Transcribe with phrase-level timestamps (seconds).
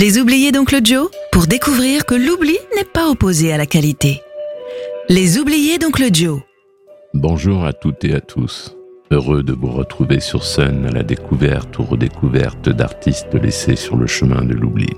[0.00, 4.22] Les oubliés d'Oncle Joe pour découvrir que l'oubli n'est pas opposé à la qualité.
[5.10, 6.40] Les oubliés d'Oncle Joe.
[7.12, 8.74] Bonjour à toutes et à tous.
[9.10, 14.06] Heureux de vous retrouver sur scène à la découverte ou redécouverte d'artistes laissés sur le
[14.06, 14.88] chemin de l'oubli.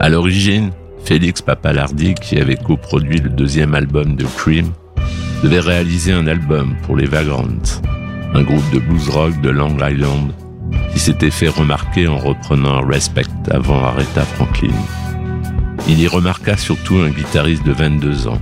[0.00, 0.70] À l'origine,
[1.04, 4.72] Félix Papalardi, qui avait coproduit le deuxième album de Cream,
[5.42, 7.44] devait réaliser un album pour les Vagrants,
[8.32, 10.32] un groupe de blues rock de Long Island
[10.92, 14.74] qui s'était fait remarquer en reprenant Respect avant Aretha Franklin.
[15.88, 18.40] Il y remarqua surtout un guitariste de 22 ans.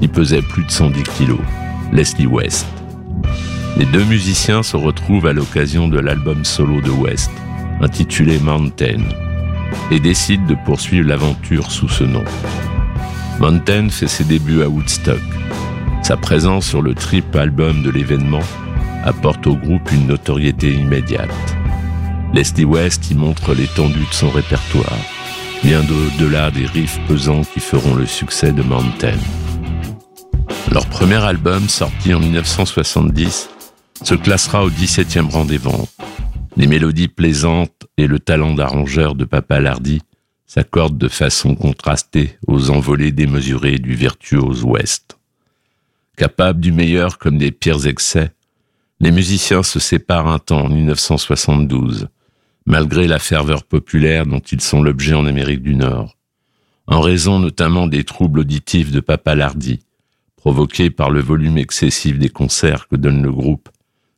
[0.00, 1.40] Il pesait plus de 110 kilos,
[1.92, 2.66] Leslie West.
[3.76, 7.30] Les deux musiciens se retrouvent à l'occasion de l'album solo de West,
[7.80, 9.02] intitulé Mountain,
[9.90, 12.24] et décident de poursuivre l'aventure sous ce nom.
[13.40, 15.20] Mountain fait ses débuts à Woodstock.
[16.02, 18.42] Sa présence sur le trip album de l'événement
[19.04, 21.30] apporte au groupe une notoriété immédiate.
[22.34, 24.98] Leslie West y montre l'étendue de son répertoire,
[25.62, 29.16] bien au-delà des riffs pesants qui feront le succès de Mountain.
[30.72, 33.50] Leur premier album, sorti en 1970,
[34.02, 35.88] se classera au 17e rang des ventes.
[36.56, 40.02] Les mélodies plaisantes et le talent d'arrangeur de Papa Lardy
[40.44, 45.18] s'accordent de façon contrastée aux envolées démesurées du virtuose West.
[46.16, 48.32] Capables du meilleur comme des pires excès,
[48.98, 52.08] les musiciens se séparent un temps en 1972,
[52.66, 56.16] malgré la ferveur populaire dont ils sont l'objet en Amérique du Nord,
[56.86, 59.80] en raison notamment des troubles auditifs de Papa Lardy,
[60.36, 63.68] provoqués par le volume excessif des concerts que donne le groupe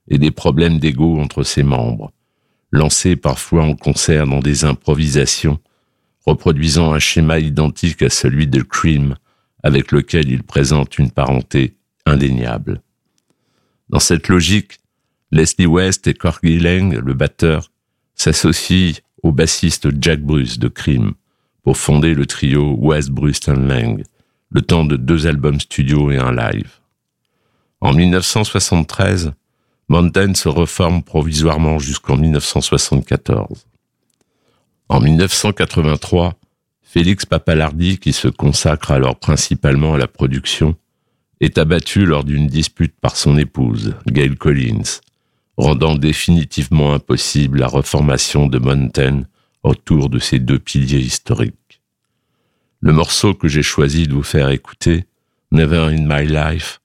[0.09, 2.13] et des problèmes d'ego entre ses membres,
[2.73, 5.59] lancés parfois en concert dans des improvisations,
[6.25, 9.17] reproduisant un schéma identique à celui de Cream,
[9.63, 12.83] avec lequel il présente une parenté indéniable.
[13.89, 14.79] Dans cette logique,
[15.31, 17.71] Leslie West et Corky Lang, le batteur,
[18.17, 21.13] s'associent au bassiste Jack Bruce de Cream
[21.63, 24.03] pour fonder le trio West Bruce and Lang,
[24.51, 26.71] le temps de deux albums studio et un live.
[27.81, 29.33] En 1973,
[29.89, 33.67] Mountain se reforme provisoirement jusqu'en 1974.
[34.89, 36.35] En 1983,
[36.83, 40.77] Félix Papalardi, qui se consacre alors principalement à la production,
[41.41, 45.01] est abattu lors d'une dispute par son épouse, Gail Collins,
[45.57, 49.23] rendant définitivement impossible la reformation de Mountain
[49.63, 51.81] autour de ces deux piliers historiques.
[52.81, 55.07] Le morceau que j'ai choisi de vous faire écouter,
[55.51, 56.81] Never in My Life,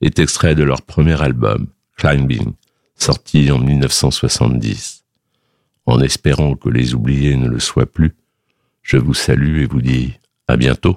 [0.00, 1.66] est extrait de leur premier album,
[1.96, 2.52] Climbing,
[2.96, 5.04] sorti en 1970.
[5.86, 8.14] En espérant que les oubliés ne le soient plus,
[8.82, 10.12] je vous salue et vous dis
[10.48, 10.96] à bientôt.